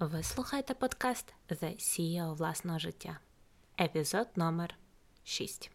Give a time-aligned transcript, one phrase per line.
[0.00, 3.18] Ви слухаєте подкаст The CEO власного життя,
[3.80, 4.74] епізод номер
[5.24, 5.70] 6.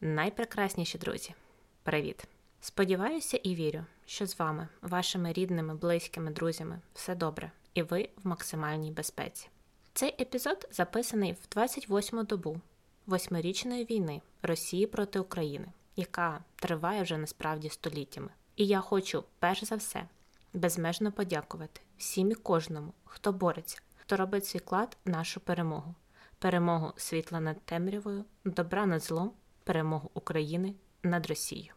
[0.00, 1.34] Найпрекрасніші друзі.
[1.82, 2.24] Привіт!
[2.60, 8.28] Сподіваюся і вірю, що з вами, вашими рідними, близькими друзями, все добре, і ви в
[8.28, 9.48] максимальній безпеці.
[9.92, 12.60] Цей епізод записаний в 28-му добу
[13.06, 15.66] восьмирічної війни Росії проти України,
[15.96, 18.28] яка триває вже насправді століттями.
[18.56, 20.08] І я хочу, перш за все,
[20.52, 25.94] безмежно подякувати всім і кожному, хто бореться, хто робить свій клад в нашу перемогу,
[26.38, 29.32] перемогу світла над темрявою, добра над злом,
[29.64, 31.72] перемогу України над Росією.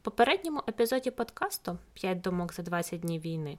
[0.00, 3.58] В попередньому епізоді подкасту «5 думок за 20 днів війни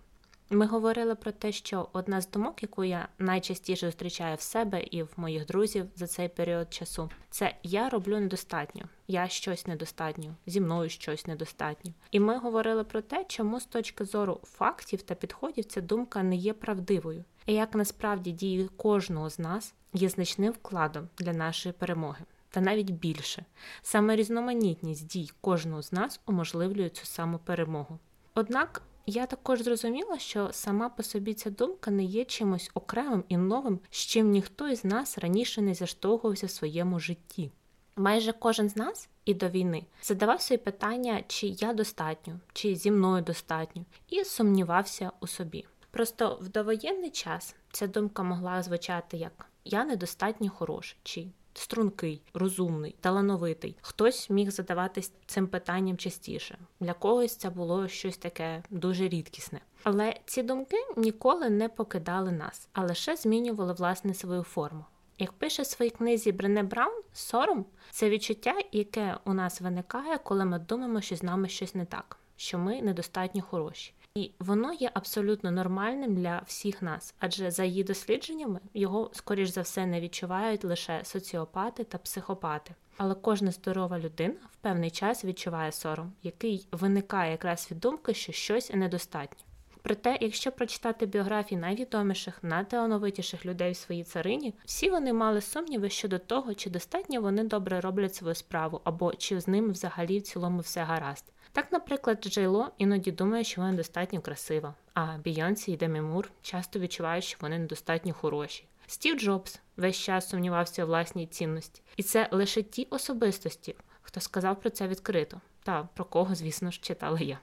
[0.53, 5.03] ми говорили про те, що одна з думок, яку я найчастіше зустрічаю в себе і
[5.03, 10.61] в моїх друзів за цей період часу, це я роблю недостатньо, я щось недостатньо, зі
[10.61, 11.91] мною щось недостатньо.
[12.11, 16.35] І ми говорили про те, чому з точки зору фактів та підходів ця думка не
[16.35, 22.25] є правдивою, і як насправді дії кожного з нас є значним вкладом для нашої перемоги.
[22.49, 23.45] Та навіть більше
[23.81, 27.99] саме різноманітність дій кожного з нас уможливлює цю саму перемогу.
[28.35, 33.37] Однак я також зрозуміла, що сама по собі ця думка не є чимось окремим і
[33.37, 37.51] новим, з чим ніхто із нас раніше не заштовхувався в своєму житті.
[37.95, 42.91] Майже кожен з нас і до війни задавав собі питання, чи я достатньо, чи зі
[42.91, 45.65] мною достатньо, і сумнівався у собі.
[45.91, 52.95] Просто в довоєнний час ця думка могла звучати як я недостатньо хороший, чи стрункий, розумний,
[53.01, 53.77] талановитий.
[53.81, 56.57] Хтось міг задаватись цим питанням частіше.
[56.79, 59.59] Для когось це було щось таке дуже рідкісне.
[59.83, 64.85] Але ці думки ніколи не покидали нас, а лише змінювали власне свою форму.
[65.17, 70.45] Як пише в своїй книзі Брене Браун, сором це відчуття, яке у нас виникає, коли
[70.45, 73.93] ми думаємо, що з нами щось не так, що ми недостатньо хороші.
[74.17, 79.61] І воно є абсолютно нормальним для всіх нас, адже за її дослідженнями його, скоріш за
[79.61, 82.75] все, не відчувають лише соціопати та психопати.
[82.97, 88.31] Але кожна здорова людина в певний час відчуває сором, який виникає якраз від думки, що
[88.31, 89.45] щось недостатньо.
[89.81, 96.19] Проте, якщо прочитати біографії найвідоміших, найталановитіших людей в своїй царині, всі вони мали сумніви щодо
[96.19, 100.59] того, чи достатньо вони добре роблять свою справу, або чи з ними взагалі в цілому
[100.59, 101.32] все гаразд.
[101.53, 106.79] Так, наприклад, Джейло іноді думає, що вона достатньо красива, а Бійонсі і Демі Мур часто
[106.79, 108.65] відчувають, що вони недостатньо хороші.
[108.87, 114.59] Стів Джобс весь час сумнівався у власній цінності, і це лише ті особистості, хто сказав
[114.59, 117.39] про це відкрито, та про кого, звісно ж, читала я.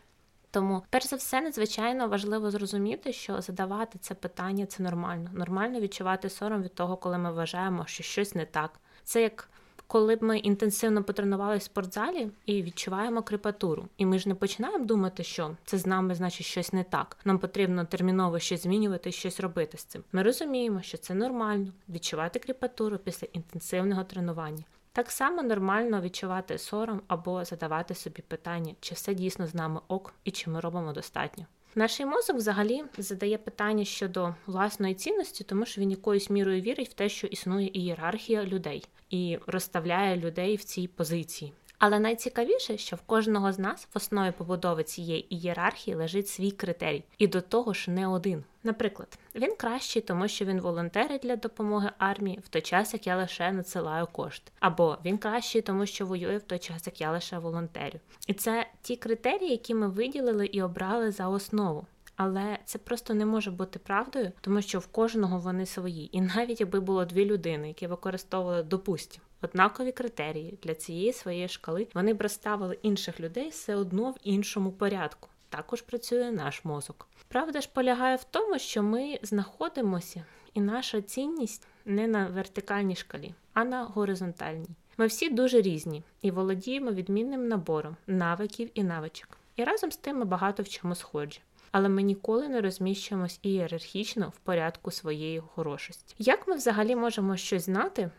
[0.51, 5.31] Тому, перш за все, надзвичайно важливо зрозуміти, що задавати це питання це нормально.
[5.33, 8.81] Нормально відчувати сором від того, коли ми вважаємо, що щось не так.
[9.05, 9.50] Це як
[9.91, 13.89] коли ми інтенсивно потренувалися в спортзалі і відчуваємо крепатуру.
[13.97, 17.17] І ми ж не починаємо думати, що це з нами значить щось не так.
[17.25, 20.05] Нам потрібно терміново щось змінювати, щось робити з цим.
[20.13, 24.65] Ми розуміємо, що це нормально відчувати крепатуру після інтенсивного тренування.
[24.93, 30.15] Так само нормально відчувати сором або задавати собі питання, чи все дійсно з нами ок
[30.25, 31.47] і чи ми робимо достатньо.
[31.75, 36.93] Наш мозок взагалі задає питання щодо власної цінності, тому що він якоюсь мірою вірить в
[36.93, 41.53] те, що існує ієрархія людей і розставляє людей в цій позиції.
[41.81, 47.05] Але найцікавіше, що в кожного з нас в основі побудови цієї ієрархії лежить свій критерій,
[47.19, 48.45] і до того ж не один.
[48.63, 53.17] Наприклад, він кращий, тому що він волонтерить для допомоги армії в той час, як я
[53.17, 57.39] лише надсилаю кошти, або він кращий, тому що воює в той час, як я лише
[57.39, 58.01] волонтерю.
[58.27, 61.87] І це ті критерії, які ми виділили і обрали за основу.
[62.23, 66.17] Але це просто не може бути правдою, тому що в кожного вони свої.
[66.17, 71.87] І навіть якби було дві людини, які використовували, допустимо, однакові критерії для цієї своєї шкали,
[71.95, 75.29] вони б розставили інших людей все одно в іншому порядку.
[75.49, 77.09] Також працює наш мозок.
[77.29, 83.35] Правда ж полягає в тому, що ми знаходимося, і наша цінність не на вертикальній шкалі,
[83.55, 84.77] а на горизонтальній.
[84.97, 89.29] Ми всі дуже різні і володіємо відмінним набором навиків і навичок.
[89.57, 94.33] І разом з тим ми багато в чому схожі але ми ніколи не розміщуємось ієрархічно
[94.37, 96.15] в порядку своєї хорошості.
[96.19, 98.11] Як ми взагалі можемо щось знати,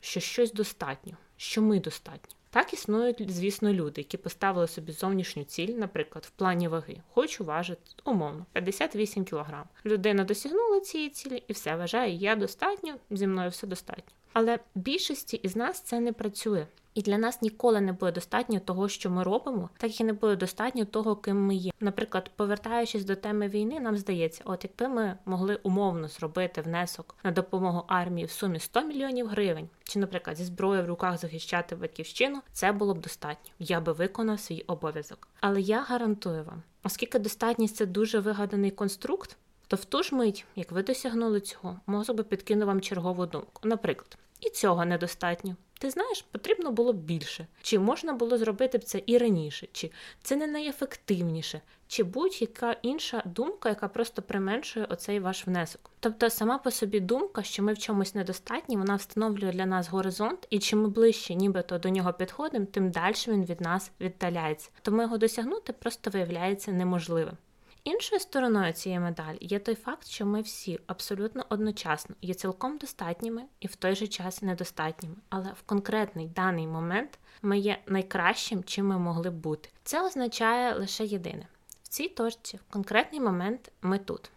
[0.00, 2.34] що щось достатньо, що ми достатньо?
[2.50, 6.96] Так існують, звісно, люди, які поставили собі зовнішню ціль, наприклад, в плані ваги.
[7.14, 9.64] Хочу важити, умовно, 58 кг.
[9.86, 14.12] Людина досягнула цієї цілі і все вважає, я достатньо, зі мною все достатньо.
[14.32, 16.66] Але більшості із нас це не працює.
[16.98, 20.36] І для нас ніколи не буде достатньо того, що ми робимо, так і не буде
[20.36, 21.72] достатньо того, ким ми є.
[21.80, 27.30] Наприклад, повертаючись до теми війни, нам здається, от якби ми могли умовно зробити внесок на
[27.30, 32.40] допомогу армії в сумі 100 мільйонів гривень, чи, наприклад, зі зброєю в руках захищати батьківщину,
[32.52, 33.50] це було б достатньо.
[33.58, 35.28] Я би виконав свій обов'язок.
[35.40, 39.36] Але я гарантую вам, оскільки достатність це дуже вигаданий конструкт.
[39.66, 43.60] то в ту ж мить, як ви досягнули цього, мозок би підкинув вам чергову думку.
[43.62, 45.56] Наприклад, і цього недостатньо.
[45.78, 49.90] Ти знаєш, потрібно було б більше, чи можна було зробити б це і раніше, чи
[50.22, 55.90] це не найефективніше, чи будь-яка інша думка, яка просто применшує оцей ваш внесок.
[56.00, 60.46] Тобто сама по собі думка, що ми в чомусь недостатні, вона встановлює для нас горизонт,
[60.50, 64.70] і чим ми ближче, нібито до нього підходимо, тим далі він від нас віддаляється.
[64.82, 67.36] Тому його досягнути просто виявляється неможливим.
[67.84, 73.42] Іншою стороною цієї медалі є той факт, що ми всі абсолютно одночасно є цілком достатніми
[73.60, 78.86] і в той же час недостатніми, але в конкретний даний момент ми є найкращим, чим
[78.86, 79.68] ми могли б бути.
[79.82, 81.46] Це означає лише єдине:
[81.82, 84.30] в цій точці, в конкретний момент, ми тут.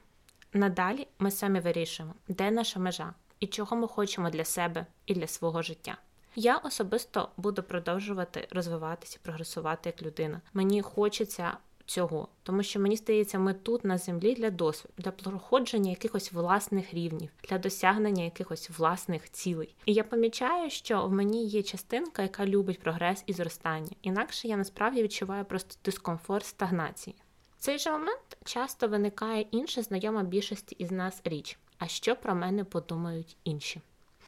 [0.53, 5.27] Надалі ми самі вирішуємо, де наша межа і чого ми хочемо для себе і для
[5.27, 5.97] свого життя.
[6.35, 10.41] Я особисто буду продовжувати розвиватися, прогресувати як людина.
[10.53, 11.57] Мені хочеться
[11.91, 16.93] цього, тому що мені здається, ми тут на землі для досвіду, для проходження якихось власних
[16.93, 19.75] рівнів, для досягнення якихось власних цілей.
[19.85, 23.91] І я помічаю, що в мені є частинка, яка любить прогрес і зростання.
[24.01, 27.15] Інакше я насправді відчуваю просто дискомфорт стагнації.
[27.57, 31.59] Цей же момент часто виникає інша знайома більшості із нас річ.
[31.77, 33.81] А що про мене подумають інші?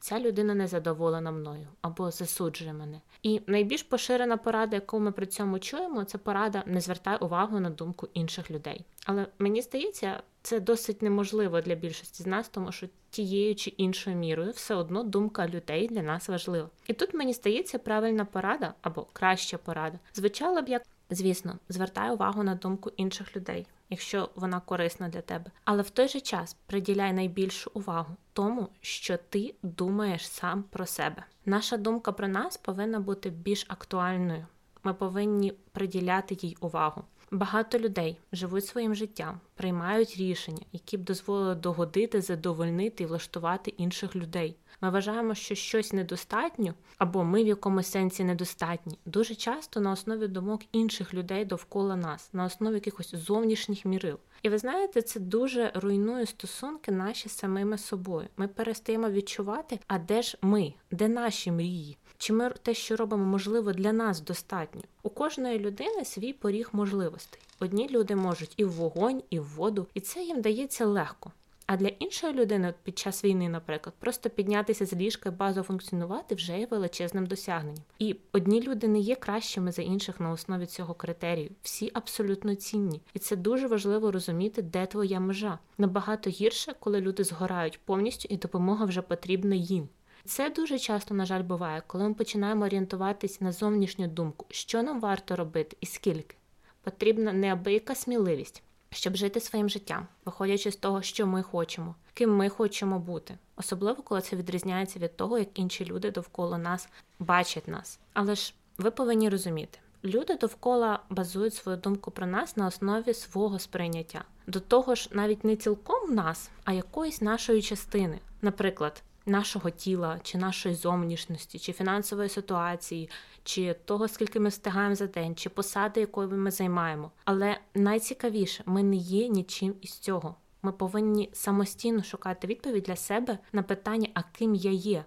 [0.03, 3.01] Ця людина не задоволена мною або засуджує мене.
[3.21, 7.69] І найбільш поширена порада, яку ми при цьому чуємо, це порада не звертай увагу на
[7.69, 8.85] думку інших людей.
[9.05, 14.15] Але мені здається, це досить неможливо для більшості з нас, тому що тією чи іншою
[14.15, 16.69] мірою все одно думка людей для нас важлива.
[16.87, 22.43] І тут мені здається правильна порада або краща порада звучала б як Звісно, звертай увагу
[22.43, 25.51] на думку інших людей, якщо вона корисна для тебе.
[25.65, 31.23] Але в той же час приділяй найбільшу увагу тому, що ти думаєш сам про себе.
[31.45, 34.45] Наша думка про нас повинна бути більш актуальною.
[34.83, 37.03] Ми повинні приділяти їй увагу.
[37.33, 44.15] Багато людей живуть своїм життям, приймають рішення, які б дозволили догодити, задовольнити і влаштувати інших
[44.15, 44.55] людей.
[44.81, 50.27] Ми вважаємо, що щось недостатньо, або ми в якомусь сенсі недостатні, дуже часто на основі
[50.27, 54.19] думок інших людей довкола нас, на основі якихось зовнішніх мірил.
[54.43, 58.27] І ви знаєте, це дуже руйнує стосунки наші з самими собою.
[58.37, 61.97] Ми перестаємо відчувати, а де ж ми, де наші мрії?
[62.17, 64.81] Чи ми те, що робимо, можливо, для нас достатньо?
[65.03, 67.41] У кожної людини свій поріг можливостей.
[67.59, 71.31] Одні люди можуть і в вогонь, і в воду, і це їм дається легко.
[71.65, 76.35] А для іншої людини під час війни, наприклад, просто піднятися з ліжка і базово функціонувати
[76.35, 77.83] вже є величезним досягненням.
[77.99, 81.49] І одні люди не є кращими за інших на основі цього критерію.
[81.61, 83.01] Всі абсолютно цінні.
[83.13, 85.59] І це дуже важливо розуміти, де твоя межа.
[85.77, 89.89] Набагато гірше, коли люди згорають повністю і допомога вже потрібна їм.
[90.25, 94.99] Це дуже часто, на жаль, буває, коли ми починаємо орієнтуватися на зовнішню думку, що нам
[94.99, 96.35] варто робити і скільки.
[96.83, 98.63] Потрібна неабияка сміливість
[98.93, 104.03] щоб жити своїм життям, виходячи з того, що ми хочемо, ким ми хочемо бути, особливо
[104.03, 107.99] коли це відрізняється від того, як інші люди довкола нас бачать нас.
[108.13, 113.59] Але ж ви повинні розуміти, люди довкола базують свою думку про нас на основі свого
[113.59, 114.23] сприйняття.
[114.47, 118.19] До того ж, навіть не цілком нас, а якоїсь нашої частини.
[118.41, 123.09] Наприклад, нашого тіла, чи нашої зовнішності, чи фінансової ситуації,
[123.43, 127.11] чи того, скільки ми встигаємо за день, чи посади, якою ми займаємо.
[127.25, 130.35] Але найцікавіше, ми не є нічим із цього.
[130.61, 135.05] Ми повинні самостійно шукати відповідь для себе на питання, а ким я є.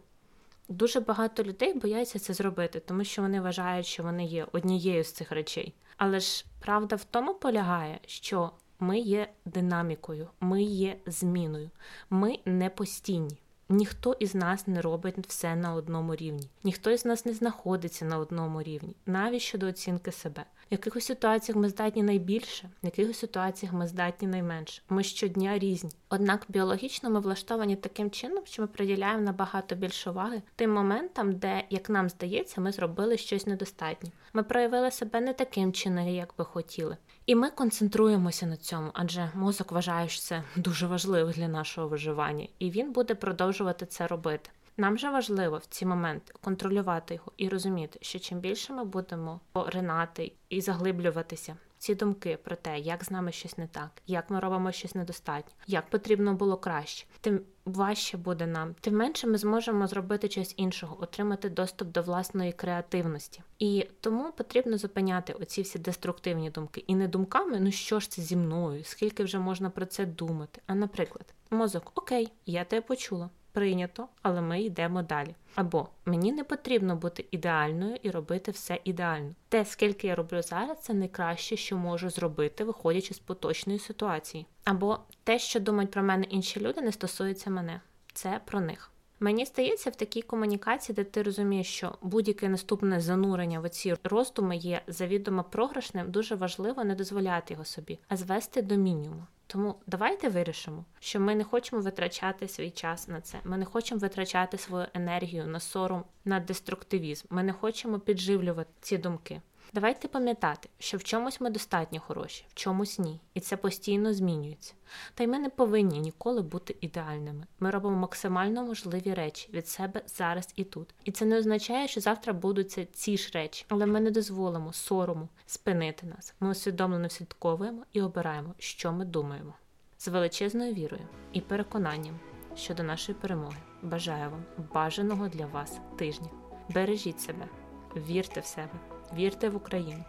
[0.69, 5.13] Дуже багато людей бояться це зробити, тому що вони вважають, що вони є однією з
[5.13, 5.75] цих речей.
[5.97, 11.71] Але ж правда в тому полягає, що ми є динамікою, ми є зміною,
[12.11, 13.39] ми не постійні.
[13.69, 18.19] Ніхто із нас не робить все на одному рівні, ніхто із нас не знаходиться на
[18.19, 20.45] одному рівні, навіть щодо оцінки себе.
[20.71, 24.83] В якихось ситуаціях ми здатні найбільше, в якихось ситуаціях ми здатні найменше.
[24.89, 25.91] Ми щодня різні.
[26.09, 31.65] Однак біологічно ми влаштовані таким чином, що ми приділяємо набагато більше уваги тим моментам, де,
[31.71, 34.11] як нам здається, ми зробили щось недостатнє.
[34.33, 36.97] Ми проявили себе не таким чином, як би хотіли.
[37.27, 42.49] І ми концентруємося на цьому, адже мозок вважає, що це дуже важливо для нашого виживання,
[42.59, 44.51] і він буде продовжувати це робити.
[44.77, 49.41] Нам же важливо в ці моменти контролювати його і розуміти, що чим більше ми будемо
[49.53, 54.41] поринати і заглиблюватися ці думки про те, як з нами щось не так, як ми
[54.41, 59.87] робимо щось недостатньо, як потрібно було краще, тим важче буде нам, тим менше ми зможемо
[59.87, 63.43] зробити щось іншого, отримати доступ до власної креативності.
[63.59, 66.85] І тому потрібно зупиняти оці всі деструктивні думки.
[66.87, 70.61] І не думками, ну що ж це зі мною, скільки вже можна про це думати.
[70.67, 73.31] А наприклад, мозок, окей, я тебе почула.
[73.57, 75.35] Прийнято, але ми йдемо далі.
[75.55, 79.35] Або мені не потрібно бути ідеальною і робити все ідеально.
[79.49, 84.47] Те, скільки я роблю зараз, це найкраще, що можу зробити, виходячи з поточної ситуації.
[84.65, 87.81] Або те, що думають про мене інші люди, не стосується мене.
[88.13, 88.91] Це про них.
[89.21, 94.57] Мені здається, в такій комунікації, де ти розумієш, що будь-яке наступне занурення в оці роздуми
[94.57, 99.27] є завідомо програшним, дуже важливо не дозволяти його собі, а звести до мінімуму.
[99.57, 103.41] Тому давайте вирішимо, що ми не хочемо витрачати свій час на це.
[103.45, 107.27] Ми не хочемо витрачати свою енергію на сором, на деструктивізм.
[107.31, 109.41] Ми не хочемо підживлювати ці думки.
[109.77, 114.75] Давайте пам'ятати, що в чомусь ми достатньо хороші, в чомусь ні, і це постійно змінюється.
[115.15, 117.47] Та й ми не повинні ніколи бути ідеальними.
[117.61, 120.95] Ми робимо максимально можливі речі від себе зараз і тут.
[121.05, 125.29] І це не означає, що завтра будуть ці ж речі, але ми не дозволимо сорому
[125.47, 126.35] спинити нас.
[126.41, 129.55] Ми усвідомлено слідковуємо і обираємо, що ми думаємо.
[129.99, 132.19] З величезною вірою і переконанням
[132.55, 133.59] щодо нашої перемоги.
[133.83, 136.29] Бажаю вам бажаного для вас тижня.
[136.69, 137.49] Бережіть себе,
[137.97, 140.05] вірте в себе вірте в Україну.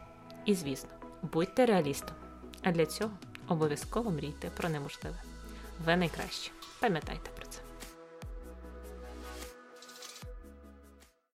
[0.45, 0.89] І, звісно,
[1.21, 2.15] будьте реалістом.
[2.63, 3.11] А для цього
[3.47, 5.17] обов'язково мрійте про неможливе.
[5.85, 6.51] Ви найкраще.
[6.79, 7.46] Пам'ятайте про.